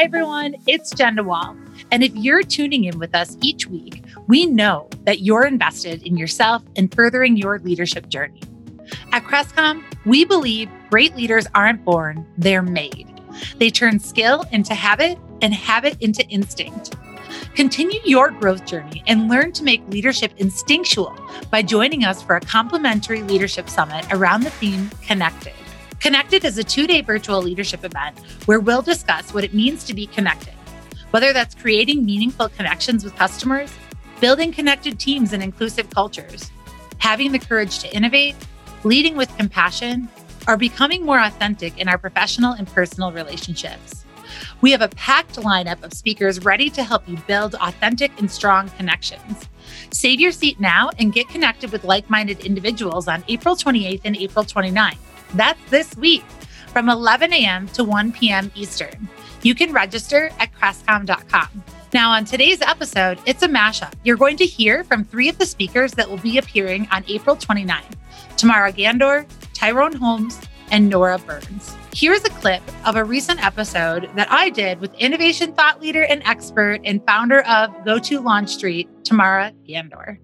[0.00, 0.56] Hi, everyone.
[0.66, 1.58] It's Jenn DeWall.
[1.90, 6.16] And if you're tuning in with us each week, we know that you're invested in
[6.16, 8.40] yourself and furthering your leadership journey.
[9.12, 13.08] At Crestcom, we believe great leaders aren't born, they're made.
[13.58, 16.96] They turn skill into habit and habit into instinct.
[17.54, 21.14] Continue your growth journey and learn to make leadership instinctual
[21.50, 25.52] by joining us for a complimentary leadership summit around the theme Connected.
[26.00, 29.92] Connected is a two day virtual leadership event where we'll discuss what it means to
[29.92, 30.54] be connected,
[31.10, 33.70] whether that's creating meaningful connections with customers,
[34.18, 36.50] building connected teams and inclusive cultures,
[36.98, 38.34] having the courage to innovate,
[38.82, 40.08] leading with compassion,
[40.48, 44.06] or becoming more authentic in our professional and personal relationships.
[44.62, 48.70] We have a packed lineup of speakers ready to help you build authentic and strong
[48.70, 49.46] connections.
[49.92, 54.16] Save your seat now and get connected with like minded individuals on April 28th and
[54.16, 54.96] April 29th.
[55.34, 56.24] That's this week
[56.72, 57.68] from 11 a.m.
[57.68, 58.50] to 1 p.m.
[58.54, 59.08] Eastern.
[59.42, 61.64] You can register at crestcom.com.
[61.92, 63.92] Now, on today's episode, it's a mashup.
[64.04, 67.36] You're going to hear from three of the speakers that will be appearing on April
[67.36, 67.96] 29th
[68.36, 70.40] Tamara Ghandour, Tyrone Holmes,
[70.70, 71.76] and Nora Burns.
[71.92, 76.22] Here's a clip of a recent episode that I did with innovation thought leader and
[76.24, 80.18] expert and founder of Go to Launch Street, Tamara Ghandour.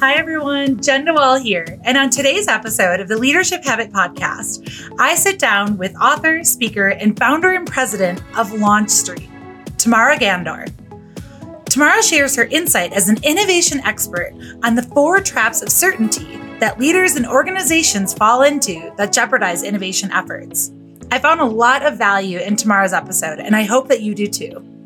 [0.00, 0.80] Hi, everyone.
[0.80, 1.76] Jenn DeWall here.
[1.82, 6.90] And on today's episode of the Leadership Habit Podcast, I sit down with author, speaker,
[6.90, 9.28] and founder and president of Launch Street,
[9.76, 10.66] Tamara Ghandour.
[11.64, 16.78] Tamara shares her insight as an innovation expert on the four traps of certainty that
[16.78, 20.70] leaders and organizations fall into that jeopardize innovation efforts.
[21.10, 24.28] I found a lot of value in Tamara's episode, and I hope that you do
[24.28, 24.77] too.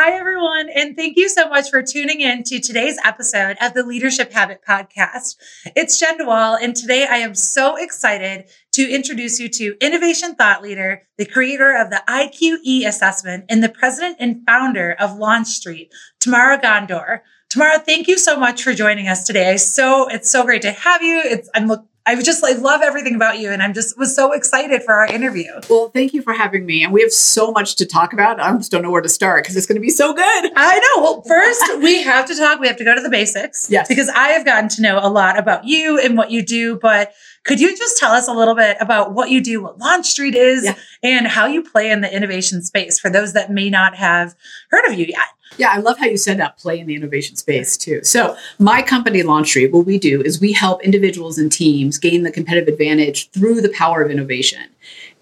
[0.00, 3.82] Hi, everyone, and thank you so much for tuning in to today's episode of the
[3.82, 5.34] Leadership Habit Podcast.
[5.74, 10.62] It's Jenn DeWall, and today I am so excited to introduce you to innovation thought
[10.62, 15.92] leader, the creator of the IQE assessment, and the president and founder of Launch Street,
[16.20, 17.22] Tamara Ghandour.
[17.50, 19.56] Tamara, thank you so much for joining us today.
[19.56, 21.20] So it's so great to have you.
[21.24, 24.32] It's I'm look I just like love everything about you, and I'm just was so
[24.32, 25.52] excited for our interview.
[25.68, 28.40] Well, thank you for having me, and we have so much to talk about.
[28.40, 30.52] I just don't know where to start because it's going to be so good.
[30.56, 31.02] I know.
[31.02, 32.60] Well, first we have to talk.
[32.60, 33.68] We have to go to the basics.
[33.70, 33.88] Yes.
[33.88, 37.12] Because I have gotten to know a lot about you and what you do, but
[37.48, 40.34] could you just tell us a little bit about what you do, what Launch Street
[40.34, 40.74] is, Yeah.
[41.02, 44.34] and how you play in the innovation space for those that may not have
[44.70, 45.28] heard of you yet?
[45.56, 48.04] Yeah, I love how you said that play in the innovation space too.
[48.04, 52.22] So, my company, Launch Street, what we do is we help individuals and teams gain
[52.22, 54.60] the competitive advantage through the power of innovation.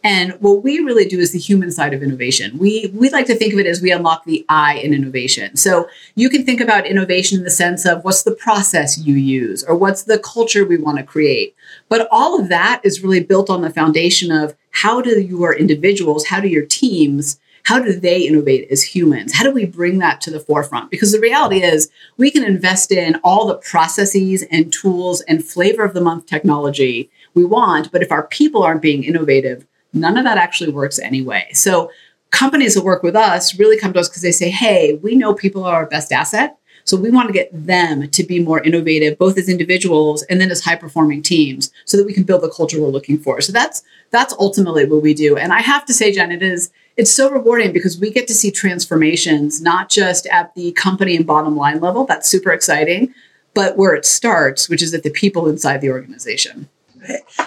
[0.03, 2.59] And what we really do is the human side of innovation.
[2.59, 5.57] We we like to think of it as we unlock the I in innovation.
[5.57, 9.65] So you can think about innovation in the sense of what's the process you use
[9.65, 11.57] or what's the culture we want to create.
[11.89, 16.27] But all of that is really built on the foundation of how do your individuals,
[16.27, 19.35] how do your teams how do they innovate as humans?
[19.35, 20.89] How do we bring that to the forefront?
[20.89, 25.83] Because the reality is, we can invest in all the processes and tools and flavor
[25.83, 30.23] of the month technology we want, but if our people aren't being innovative, none of
[30.23, 31.49] that actually works anyway.
[31.55, 31.91] So,
[32.31, 35.35] companies that work with us really come to us because they say, hey, we know
[35.35, 36.59] people are our best asset.
[36.87, 40.51] So we want to get them to be more innovative, both as individuals and then
[40.51, 43.41] as high performing teams, so that we can build the culture we're looking for.
[43.41, 45.37] So that's that's ultimately what we do.
[45.37, 48.35] And I have to say, Jenn, it is it's so rewarding because we get to
[48.35, 52.07] see transformations not just at the company and bottom line level.
[52.07, 53.13] That's super exciting,
[53.53, 56.69] but where it starts, which is at the people inside the organization.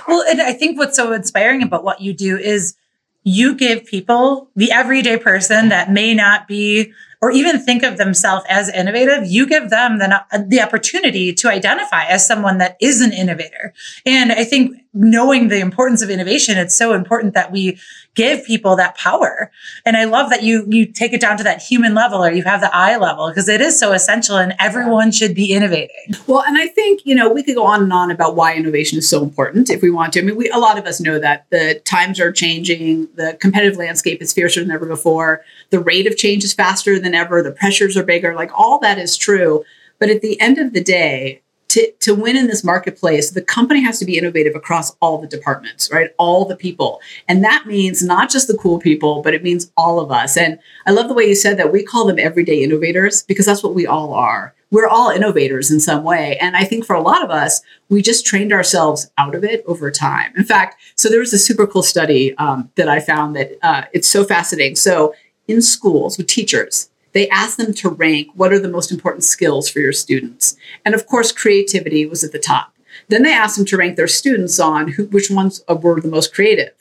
[0.08, 2.76] Well, and I think what's so inspiring about what you do is
[3.24, 8.46] you give people, the everyday person that may not be or even think of themselves
[8.48, 13.12] as innovative, you give them the, the opportunity to identify as someone that is an
[13.12, 13.74] innovator.
[14.06, 17.78] And I think knowing the importance of innovation, it's so important that we
[18.16, 19.52] give people that power.
[19.86, 22.44] And I love that you you take it down to that human level or you
[22.44, 26.16] have the eye level because it is so essential and everyone should be innovating.
[26.28, 28.98] Well, and I think, you know, we could go on and on about why innovation
[28.98, 30.20] is so important if we want to.
[30.20, 33.78] I mean, we a lot of us know that the times are changing, the competitive
[33.78, 37.52] landscape is fiercer than ever before, the rate of change is faster than ever, the
[37.52, 39.64] pressures are bigger, like all that is true.
[40.00, 43.82] But at the end of the day, to, to win in this marketplace, the company
[43.82, 46.10] has to be innovative across all the departments, right?
[46.18, 47.00] All the people.
[47.28, 50.36] And that means not just the cool people, but it means all of us.
[50.36, 50.58] And
[50.88, 53.76] I love the way you said that we call them everyday innovators because that's what
[53.76, 54.56] we all are.
[54.72, 56.38] We're all innovators in some way.
[56.40, 59.64] And I think for a lot of us, we just trained ourselves out of it
[59.66, 60.32] over time.
[60.38, 63.84] In fact, so there was a super cool study um, that I found that uh,
[63.94, 64.76] it's so fascinating.
[64.76, 65.14] So
[65.50, 69.68] in schools with teachers, they asked them to rank what are the most important skills
[69.68, 70.56] for your students.
[70.86, 72.74] And of course, creativity was at the top.
[73.08, 76.34] Then they asked them to rank their students on who, which ones were the most
[76.34, 76.74] creative.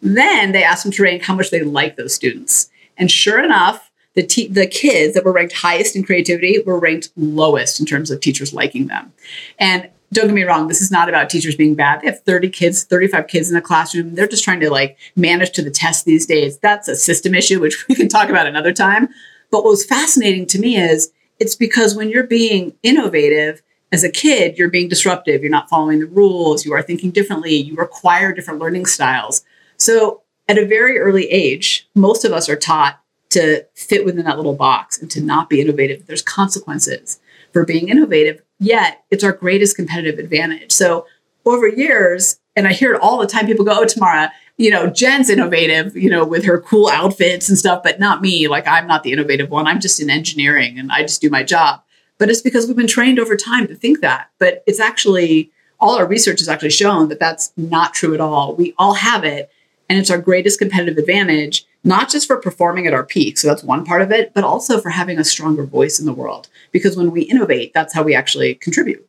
[0.00, 2.70] Then they asked them to rank how much they like those students.
[2.96, 7.10] And sure enough, the, te- the kids that were ranked highest in creativity were ranked
[7.16, 9.12] lowest in terms of teachers liking them.
[9.58, 12.00] And don't get me wrong, this is not about teachers being bad.
[12.00, 14.14] They have 30 kids, 35 kids in a classroom.
[14.14, 16.58] They're just trying to like manage to the test these days.
[16.58, 19.08] That's a system issue, which we can talk about another time.
[19.50, 23.62] But what was fascinating to me is it's because when you're being innovative
[23.92, 25.42] as a kid, you're being disruptive.
[25.42, 26.64] You're not following the rules.
[26.64, 27.54] You are thinking differently.
[27.54, 29.44] You require different learning styles.
[29.76, 33.00] So at a very early age, most of us are taught
[33.30, 36.06] to fit within that little box and to not be innovative.
[36.06, 37.18] There's consequences
[37.54, 40.72] for being innovative, yet it's our greatest competitive advantage.
[40.72, 41.06] So
[41.46, 44.88] over years, and I hear it all the time, people go, Oh, Tamara, you know,
[44.88, 48.46] Jenn's innovative, you know, with her cool outfits and stuff, but not me.
[48.48, 49.66] Like I'm not the innovative one.
[49.66, 51.82] I'm just in engineering and I just do my job.
[52.18, 54.30] But it's because we've been trained over time to think that.
[54.38, 55.50] But it's actually
[55.80, 58.54] all our research has actually shown that that's not true at all.
[58.54, 59.50] We all have it.
[59.88, 63.38] And it's our greatest competitive advantage, not just for performing at our peak.
[63.38, 66.12] So that's one part of it, but also for having a stronger voice in the
[66.12, 66.48] world.
[66.72, 69.06] Because when we innovate, that's how we actually contribute.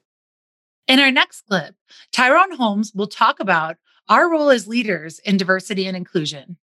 [0.88, 1.76] In our next clip,
[2.12, 3.78] Tyrone Holmes will talk about
[4.08, 6.58] our role as leaders in diversity and inclusion.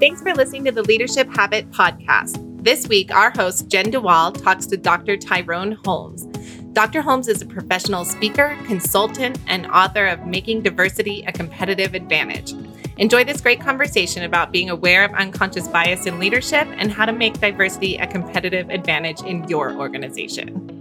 [0.00, 2.44] Thanks for listening to the Leadership Habit Podcast.
[2.62, 5.16] This week, our host, Jenn DeWall, talks to Dr.
[5.16, 6.27] Tyrone Holmes.
[6.78, 7.02] Dr.
[7.02, 12.54] Holmes is a professional speaker, consultant, and author of Making Diversity a Competitive Advantage.
[12.98, 17.12] Enjoy this great conversation about being aware of unconscious bias in leadership and how to
[17.12, 20.78] make diversity a competitive advantage in your organization.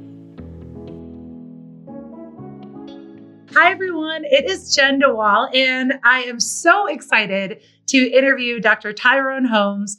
[3.56, 4.24] Hi, everyone.
[4.26, 8.94] It is Jenn DeWall, and I am so excited to interview Dr.
[8.94, 9.98] Tyrone Holmes.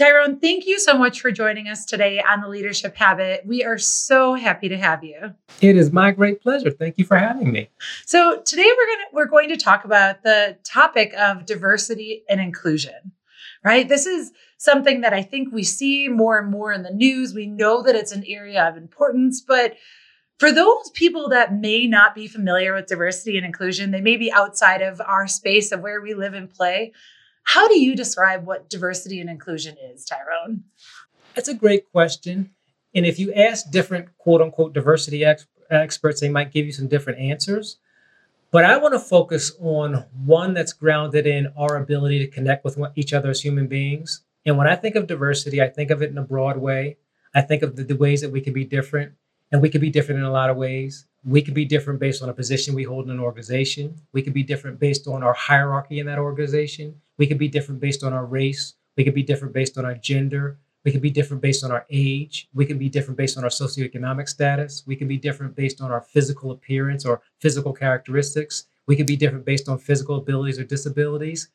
[0.00, 3.42] Tyrone, thank you so much for joining us today on the Leadership Habit.
[3.44, 5.34] We are so happy to have you.
[5.60, 6.70] It is my great pleasure.
[6.70, 7.68] Thank you for having me.
[8.06, 12.40] So today we're going to we're going to talk about the topic of diversity and
[12.40, 13.12] inclusion.
[13.62, 13.86] Right?
[13.86, 17.34] This is something that I think we see more and more in the news.
[17.34, 19.74] We know that it's an area of importance, but
[20.38, 24.32] for those people that may not be familiar with diversity and inclusion, they may be
[24.32, 26.94] outside of our space of where we live and play.
[27.52, 30.62] How do you describe what diversity and inclusion is, Tyrone?
[31.34, 32.50] That's a great question.
[32.94, 36.86] And if you ask different quote unquote diversity ex- experts, they might give you some
[36.86, 37.78] different answers.
[38.52, 42.78] But I want to focus on one that's grounded in our ability to connect with
[42.94, 44.22] each other as human beings.
[44.46, 46.98] And when I think of diversity, I think of it in a broad way.
[47.34, 49.14] I think of the, the ways that we can be different,
[49.50, 51.04] and we can be different in a lot of ways.
[51.24, 53.94] We can be different based on a position we hold in an organization.
[54.12, 57.00] We can be different based on our hierarchy in that organization.
[57.18, 58.74] We can be different based on our race.
[58.96, 60.58] We can be different based on our gender.
[60.84, 62.48] We can be different based on our age.
[62.54, 64.82] We can be different based on our socioeconomic status.
[64.86, 68.66] We can be different based on our physical appearance or physical characteristics.
[68.86, 71.48] We can be different based on physical abilities or disabilities.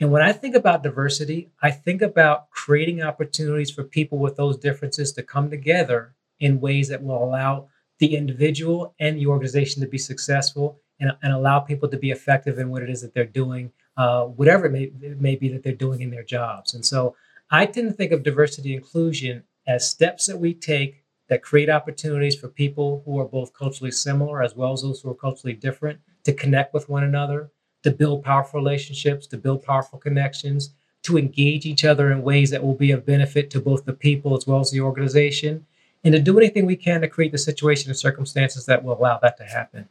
[0.00, 4.56] And when I think about diversity, I think about creating opportunities for people with those
[4.56, 7.68] differences to come together in ways that will allow
[8.00, 12.58] the individual and the organization to be successful and, and allow people to be effective
[12.58, 15.62] in what it is that they're doing, uh, whatever it may, it may be that
[15.62, 16.74] they're doing in their jobs.
[16.74, 17.14] And so
[17.50, 22.34] I tend to think of diversity inclusion as steps that we take that create opportunities
[22.34, 26.00] for people who are both culturally similar as well as those who are culturally different
[26.24, 27.50] to connect with one another,
[27.82, 32.62] to build powerful relationships, to build powerful connections, to engage each other in ways that
[32.62, 35.66] will be of benefit to both the people as well as the organization,
[36.04, 39.18] and to do anything we can to create the situation and circumstances that will allow
[39.18, 39.88] that to happen.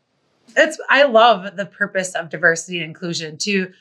[0.57, 3.71] It's I love the purpose of diversity and inclusion to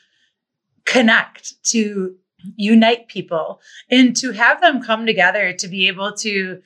[0.85, 2.15] connect, to
[2.55, 6.61] unite people, and to have them come together to be able to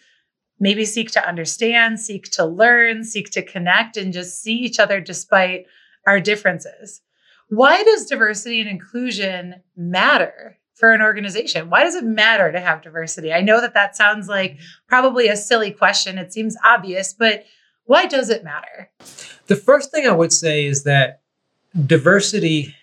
[0.60, 5.00] maybe seek to understand, seek to learn, seek to connect, and just see each other
[5.02, 5.66] despite
[6.06, 7.02] our differences.
[7.50, 10.58] Why does diversity and inclusion matter?
[10.74, 11.70] For an organization?
[11.70, 13.32] Why does it matter to have diversity?
[13.32, 14.64] I know that that sounds like mm-hmm.
[14.88, 16.18] probably a silly question.
[16.18, 17.46] It seems obvious, but
[17.86, 18.90] why does it matter?
[19.48, 21.22] The first thing I would say is that
[21.86, 22.76] diversity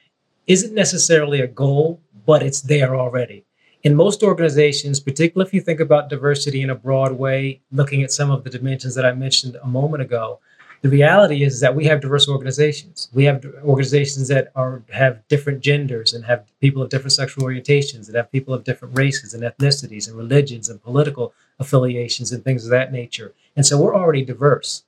[0.46, 3.44] isn't necessarily a goal, but it's there already.
[3.82, 8.12] In most organizations, particularly if you think about diversity in a broad way, looking at
[8.12, 10.40] some of the dimensions that I mentioned a moment ago,
[10.82, 13.10] the reality is that we have diverse organizations.
[13.12, 18.06] We have organizations that are have different genders and have people of different sexual orientations
[18.06, 22.64] and have people of different races and ethnicities and religions and political affiliations and things
[22.64, 23.34] of that nature.
[23.56, 24.84] And so we're already diverse.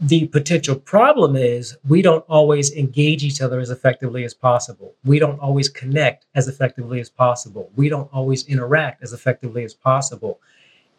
[0.00, 4.94] the potential problem is we don't always engage each other as effectively as possible.
[5.04, 7.70] We don't always connect as effectively as possible.
[7.76, 10.38] We don't always interact as effectively as possible.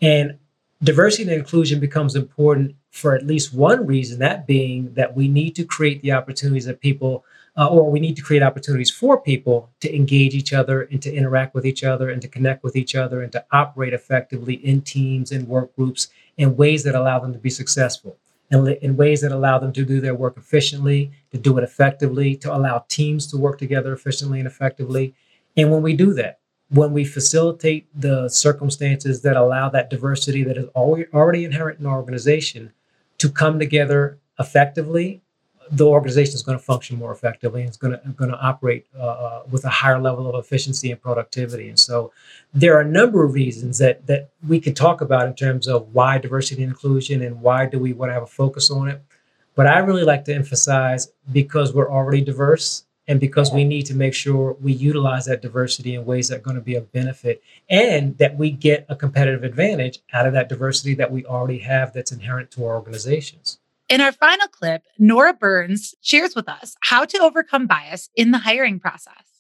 [0.02, 0.40] And
[0.84, 5.56] diversity and inclusion becomes important for at least one reason that being that we need
[5.56, 7.26] to create the opportunities that people
[7.58, 11.12] uh, or we need to create opportunities for people to engage each other and to
[11.12, 14.82] interact with each other and to connect with each other and to operate effectively in
[14.82, 18.18] teams and work groups in ways that allow them to be successful
[18.52, 22.36] and in ways that allow them to do their work efficiently to do it effectively
[22.36, 25.16] to allow teams to work together efficiently and effectively.
[25.56, 30.58] And when we do that when we facilitate the circumstances that allow that diversity that
[30.58, 32.74] is already inherent in our organization
[33.18, 35.22] to come together effectively,
[35.72, 38.86] the organization is going to function more effectively and it's going to, going to operate
[38.98, 41.70] uh, uh, with a higher level of efficiency and productivity.
[41.70, 42.12] And so
[42.54, 45.94] there are a number of reasons that, that we could talk about in terms of
[45.94, 49.02] why diversity and inclusion and why do we want to have a focus on it.
[49.56, 53.94] But I really like to emphasize because we're already diverse and because we need to
[53.94, 57.42] make sure we utilize that diversity in ways that are going to be of benefit
[57.70, 61.94] and that we get a competitive advantage out of that diversity that we already have
[61.94, 63.60] that's inherent to our organizations.
[63.90, 68.40] In our final clip, Nora Burns shares with us how to overcome bias in the
[68.40, 69.37] hiring process.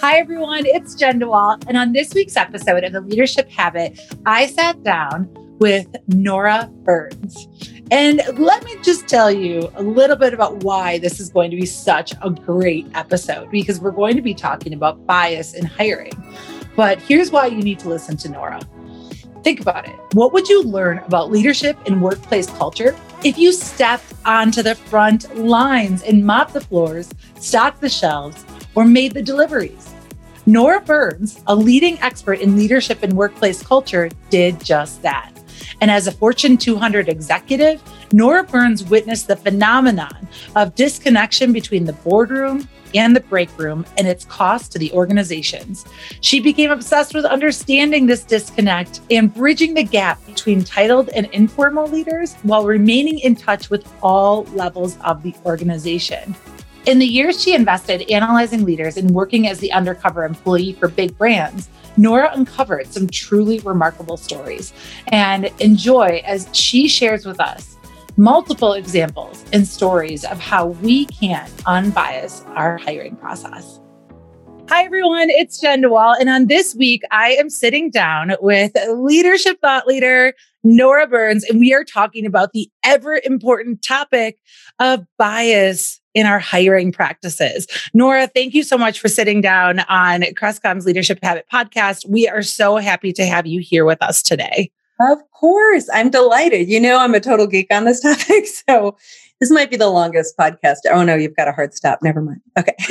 [0.00, 0.64] Hi, everyone.
[0.64, 1.64] It's Jenn DeWall.
[1.66, 5.28] And on this week's episode of The Leadership Habit, I sat down
[5.58, 7.48] with Nora Burns.
[7.90, 11.56] And let me just tell you a little bit about why this is going to
[11.56, 16.12] be such a great episode, because we're going to be talking about bias in hiring.
[16.76, 18.60] But here's why you need to listen to Nora.
[19.42, 19.96] Think about it.
[20.12, 25.36] What would you learn about leadership and workplace culture if you stepped onto the front
[25.36, 28.44] lines and mopped the floors, stocked the shelves,
[28.76, 29.87] or made the deliveries.
[30.48, 35.30] Nora Burns, a leading expert in leadership and workplace culture, did just that.
[35.82, 37.82] And as a Fortune 200 executive,
[38.14, 40.26] Nora Burns witnessed the phenomenon
[40.56, 45.84] of disconnection between the boardroom and the break room and its cost to the organizations.
[46.22, 51.88] She became obsessed with understanding this disconnect and bridging the gap between titled and informal
[51.88, 56.34] leaders while remaining in touch with all levels of the organization.
[56.88, 61.18] In the years she invested analyzing leaders and working as the undercover employee for big
[61.18, 61.68] brands,
[61.98, 64.72] Nora uncovered some truly remarkable stories
[65.08, 67.76] and enjoy as she shares with us
[68.16, 73.77] multiple examples and stories of how we can unbias our hiring process.
[74.70, 75.30] Hi, everyone.
[75.30, 76.16] It's Jenn DeWall.
[76.20, 81.58] And on this week, I am sitting down with leadership thought leader Nora Burns, and
[81.58, 84.38] we are talking about the ever important topic
[84.78, 87.66] of bias in our hiring practices.
[87.94, 92.06] Nora, thank you so much for sitting down on Crestcom's Leadership Habit podcast.
[92.06, 94.70] We are so happy to have you here with us today.
[95.00, 95.88] Of course.
[95.94, 96.68] I'm delighted.
[96.68, 98.46] You know, I'm a total geek on this topic.
[98.46, 98.98] So
[99.40, 100.78] this might be the longest podcast.
[100.90, 102.00] Oh no, you've got a hard stop.
[102.02, 102.40] Never mind.
[102.58, 102.74] Okay.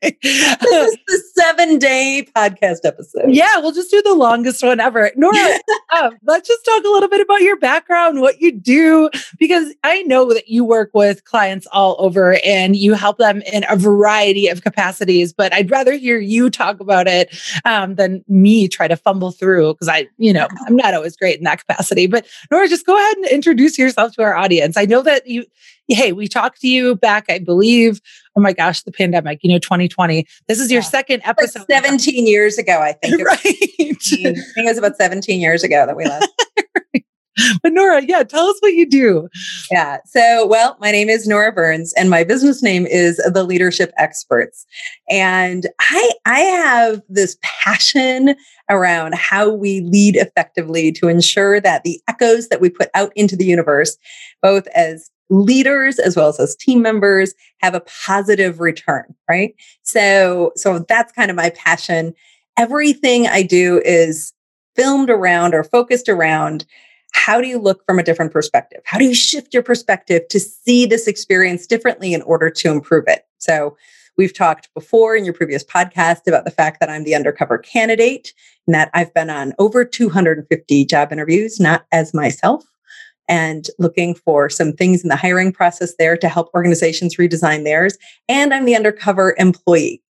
[0.00, 3.28] this is the seven day podcast episode.
[3.28, 5.10] Yeah, we'll just do the longest one ever.
[5.16, 5.58] Nora,
[6.00, 10.02] um, let's just talk a little bit about your background, what you do, because I
[10.02, 14.48] know that you work with clients all over and you help them in a variety
[14.48, 18.96] of capacities, but I'd rather hear you talk about it um, than me try to
[18.96, 22.06] fumble through because I, you know, I'm not always great in that capacity.
[22.06, 24.49] But Nora, just go ahead and introduce yourself to our audience.
[24.76, 25.44] I know that you
[25.94, 28.00] hey, we talked to you back, I believe.
[28.36, 30.26] Oh my gosh, the pandemic, you know, 2020.
[30.48, 30.88] This is your yeah.
[30.88, 31.66] second episode.
[31.68, 33.22] Like 17 years ago, I think.
[33.24, 33.38] right.
[33.44, 36.26] I think it was about 17 years ago that we left.
[37.62, 39.28] But Nora, yeah, tell us what you do.
[39.70, 39.98] Yeah.
[40.06, 44.66] So, well, my name is Nora Burns and my business name is The Leadership Experts.
[45.08, 48.34] And I I have this passion
[48.68, 53.36] around how we lead effectively to ensure that the echoes that we put out into
[53.36, 53.96] the universe,
[54.42, 60.50] both as leaders as well as as team members have a positive return right so
[60.56, 62.12] so that's kind of my passion
[62.58, 64.32] everything i do is
[64.74, 66.66] filmed around or focused around
[67.12, 70.40] how do you look from a different perspective how do you shift your perspective to
[70.40, 73.76] see this experience differently in order to improve it so
[74.20, 78.34] We've talked before in your previous podcast about the fact that I'm the undercover candidate
[78.66, 82.62] and that I've been on over 250 job interviews, not as myself,
[83.30, 87.96] and looking for some things in the hiring process there to help organizations redesign theirs.
[88.28, 90.02] And I'm the undercover employee.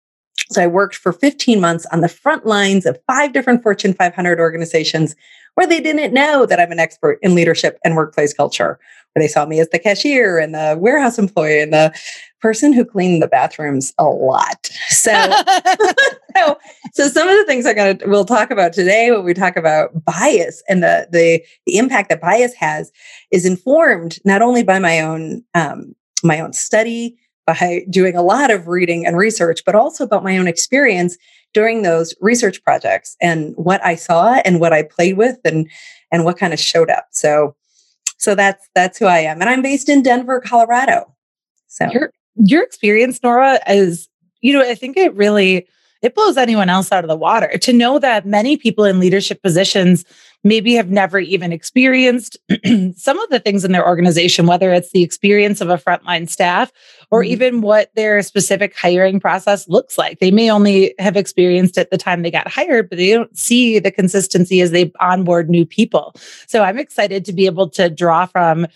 [0.50, 4.40] So I worked for 15 months on the front lines of five different Fortune 500
[4.40, 5.14] organizations
[5.55, 8.78] where they didn't know that I'm an expert in leadership and workplace culture,
[9.12, 11.93] where they saw me as the cashier and the warehouse employee and the
[12.40, 14.71] person who cleaned the bathrooms a lot.
[14.88, 15.11] So,
[16.37, 16.59] so,
[16.93, 20.05] so some of the things I'm to we'll talk about today when we talk about
[20.05, 22.93] bias and the the the impact that bias has
[23.33, 28.50] is informed not only by my own um, my own study by doing a lot
[28.50, 31.17] of reading and research, but also about my own experience
[31.55, 35.67] during those research projects and what I saw and what I played with and
[36.12, 37.07] and what kind of showed up.
[37.11, 37.57] So
[38.19, 39.40] so that's that's who I am.
[39.40, 41.14] And I'm based in Denver, Colorado.
[41.69, 44.09] So your your experience, Nora, is
[44.43, 45.67] you know, I think it really
[46.02, 49.43] it blows anyone else out of the water to know that many people in leadership
[49.43, 50.05] positions
[50.45, 52.37] maybe have never even experienced
[52.97, 56.73] some of the things in their organization, whether it's the experience of a frontline staff
[57.11, 57.33] or mm-hmm.
[57.33, 60.21] even what their specific hiring process looks like.
[60.21, 63.78] They may only have experienced it the time they got hired, but they don't see
[63.78, 66.14] the consistency as they onboard new people.
[66.47, 68.66] So I'm excited to be able to draw from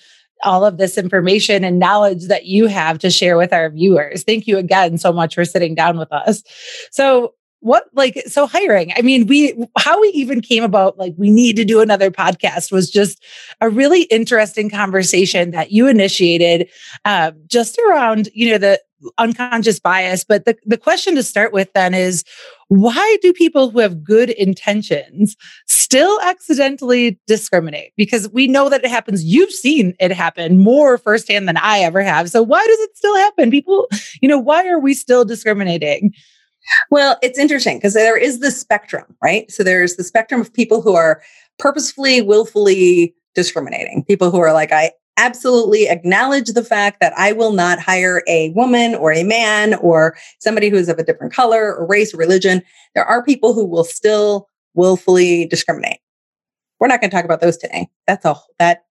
[0.44, 4.24] all of this information and knowledge that you have to share with our viewers.
[4.24, 6.42] Thank you again so much for sitting down with us.
[6.90, 11.30] So, what like so hiring i mean we how we even came about like we
[11.30, 13.24] need to do another podcast was just
[13.60, 16.68] a really interesting conversation that you initiated
[17.04, 18.80] uh, just around you know the
[19.18, 22.24] unconscious bias but the, the question to start with then is
[22.68, 27.92] why do people who have good intentions still accidentally discriminate?
[27.98, 29.22] Because we know that it happens.
[29.22, 32.30] You've seen it happen more firsthand than i ever have.
[32.30, 33.50] So why does it still happen?
[33.50, 33.88] People
[34.22, 36.14] you know why are we still discriminating
[36.90, 39.50] well, it's interesting because there is the spectrum, right?
[39.50, 41.22] So there's the spectrum of people who are
[41.58, 47.52] purposefully, willfully discriminating, people who are like, I absolutely acknowledge the fact that I will
[47.52, 51.74] not hire a woman or a man or somebody who is of a different color
[51.76, 52.62] or race or religion.
[52.94, 55.98] There are people who will still willfully discriminate.
[56.80, 57.88] We're not going to talk about those today.
[58.06, 58.84] That's a that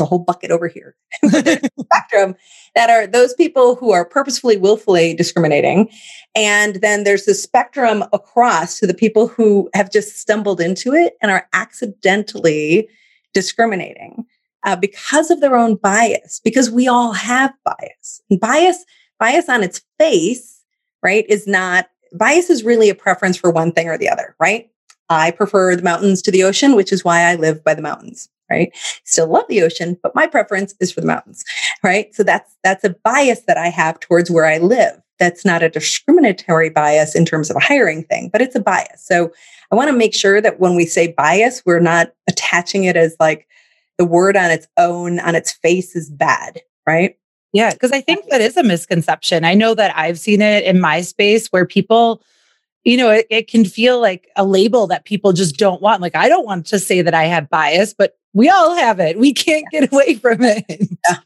[0.00, 0.96] a whole bucket over here.
[1.24, 2.34] spectrum
[2.74, 5.90] that are those people who are purposefully, willfully discriminating.
[6.34, 11.14] And then there's the spectrum across to the people who have just stumbled into it
[11.22, 12.88] and are accidentally
[13.32, 14.24] discriminating
[14.64, 18.20] uh, because of their own bias, because we all have bias.
[18.30, 18.84] And bias,
[19.18, 20.62] bias on its face,
[21.02, 24.70] right, is not bias is really a preference for one thing or the other, right?
[25.08, 28.28] I prefer the mountains to the ocean, which is why I live by the mountains
[28.50, 28.74] right?
[29.04, 31.44] Still love the ocean but my preference is for the mountains
[31.82, 32.14] right?
[32.14, 35.00] So that's that's a bias that i have towards where i live.
[35.18, 39.04] That's not a discriminatory bias in terms of a hiring thing but it's a bias.
[39.04, 39.32] So
[39.70, 43.16] i want to make sure that when we say bias we're not attaching it as
[43.20, 43.46] like
[43.98, 47.16] the word on its own on its face is bad right?
[47.52, 49.44] Yeah because i think that is a misconception.
[49.44, 52.22] I know that i've seen it in my space where people
[52.86, 56.00] you know, it, it, can feel like a label that people just don't want.
[56.00, 59.18] Like, I don't want to say that I have bias, but we all have it.
[59.18, 60.64] We can't get away from it.
[60.68, 61.16] Yeah.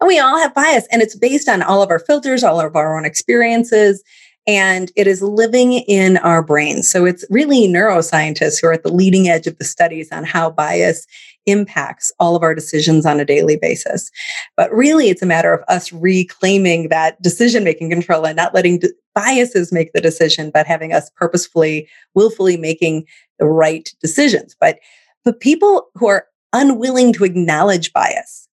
[0.00, 2.74] And we all have bias, and it's based on all of our filters, all of
[2.74, 4.02] our own experiences,
[4.46, 6.88] and it is living in our brains.
[6.88, 10.50] So it's really neuroscientists who are at the leading edge of the studies on how
[10.50, 11.06] bias
[11.46, 14.10] impacts all of our decisions on a daily basis.
[14.56, 18.82] But really, it's a matter of us reclaiming that decision making control and not letting
[19.14, 23.06] biases make the decision, but having us purposefully, willfully making
[23.38, 24.56] the right decisions.
[24.58, 24.78] But
[25.24, 28.48] but people who are unwilling to acknowledge bias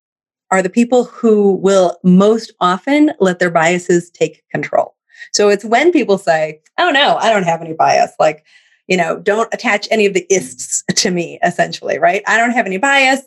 [0.52, 4.96] are the people who will most often let their biases take control.
[5.34, 8.12] So it's when people say, oh no, I don't have any bias.
[8.20, 8.46] Like,
[8.88, 12.24] you know, don't attach any of the ists to me, essentially, right?
[12.28, 13.22] I don't have any bias.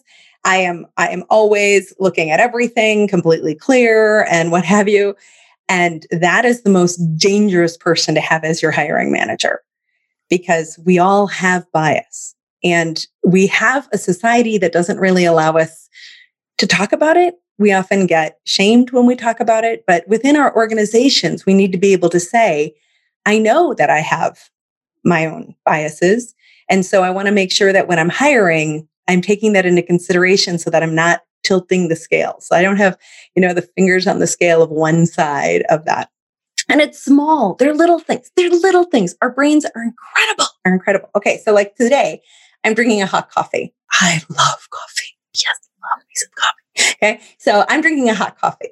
[0.44, 5.16] I am, I am always looking at everything completely clear and what have you.
[5.68, 9.60] And that is the most dangerous person to have as your hiring manager
[10.30, 12.34] because we all have bias.
[12.64, 15.88] And we have a society that doesn't really allow us
[16.58, 17.34] to talk about it.
[17.58, 19.84] We often get shamed when we talk about it.
[19.86, 22.74] But within our organizations, we need to be able to say,
[23.26, 24.48] I know that I have
[25.08, 26.34] my own biases.
[26.68, 29.82] And so I want to make sure that when I'm hiring, I'm taking that into
[29.82, 32.36] consideration so that I'm not tilting the scale.
[32.40, 32.96] So I don't have,
[33.34, 36.10] you know, the fingers on the scale of one side of that.
[36.68, 37.54] And it's small.
[37.54, 38.30] They're little things.
[38.36, 39.14] They're little things.
[39.22, 40.44] Our brains are incredible.
[40.66, 41.08] Are incredible.
[41.16, 41.40] Okay.
[41.42, 42.20] So like today,
[42.64, 43.74] I'm drinking a hot coffee.
[43.92, 45.16] I love coffee.
[45.32, 46.94] Yes, I love me some coffee.
[47.02, 47.20] Okay.
[47.38, 48.70] So I'm drinking a hot coffee.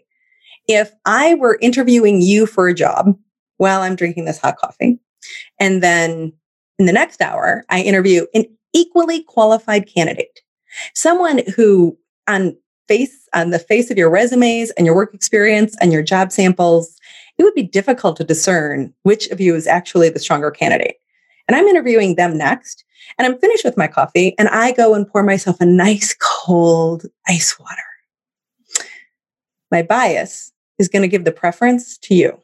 [0.68, 3.16] If I were interviewing you for a job
[3.56, 4.98] while I'm drinking this hot coffee,
[5.58, 6.32] and then
[6.78, 10.40] in the next hour, I interview an equally qualified candidate,
[10.94, 11.96] someone who
[12.28, 12.56] on
[12.88, 16.96] face on the face of your resumes and your work experience and your job samples
[17.38, 20.96] it would be difficult to discern which of you is actually the stronger candidate.
[21.48, 22.84] And I'm interviewing them next.
[23.18, 27.04] And I'm finished with my coffee and I go and pour myself a nice cold
[27.28, 27.82] ice water.
[29.70, 32.40] My bias is going to give the preference to you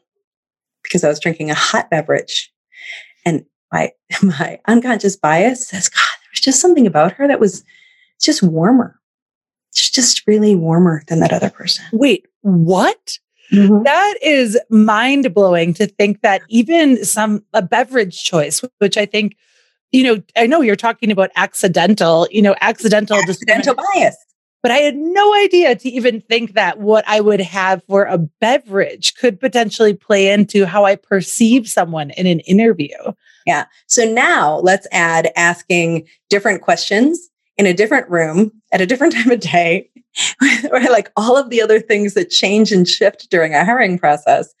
[0.83, 2.52] because I was drinking a hot beverage.
[3.73, 7.65] My, my unconscious bias says, God, there was just something about her that was
[8.21, 8.99] just warmer.
[9.71, 11.83] It's just really warmer than that other person.
[11.91, 13.17] Wait, what?
[13.51, 13.83] Mm-hmm.
[13.83, 19.35] That is mind blowing to think that even some a beverage choice, which I think,
[19.91, 24.15] you know, I know you're talking about accidental, you know, accidental, accidental bias.
[24.61, 28.17] But I had no idea to even think that what I would have for a
[28.17, 32.95] beverage could potentially play into how I perceive someone in an interview.
[33.45, 33.65] Yeah.
[33.87, 39.31] So now let's add asking different questions in a different room at a different time
[39.31, 39.89] of day,
[40.71, 44.53] or like all of the other things that change and shift during a hiring process.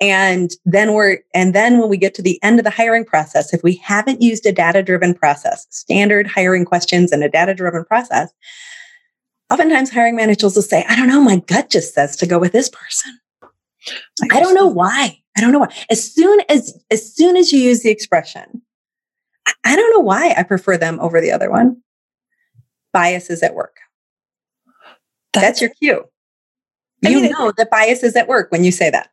[0.00, 3.52] And then we're, and then when we get to the end of the hiring process,
[3.52, 7.84] if we haven't used a data driven process, standard hiring questions and a data driven
[7.84, 8.32] process,
[9.50, 12.52] oftentimes hiring managers will say, I don't know, my gut just says to go with
[12.52, 13.18] this person.
[14.30, 15.19] I don't know why.
[15.40, 15.74] I don't know why.
[15.88, 18.60] As soon as as soon as you use the expression,
[19.64, 21.80] I don't know why I prefer them over the other one.
[22.92, 23.78] Bias is at work.
[25.32, 26.04] That's, That's your cue.
[27.06, 29.08] I you mean, know that bias is at work when you say that.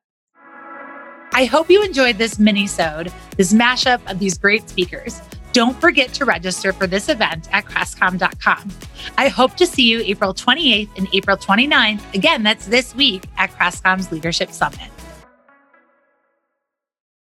[1.31, 5.21] I hope you enjoyed this mini-sode, this mashup of these great speakers.
[5.53, 8.69] Don't forget to register for this event at crestcom.com.
[9.17, 12.13] I hope to see you April 28th and April 29th.
[12.13, 14.89] Again, that's this week at Crestcom's Leadership Summit.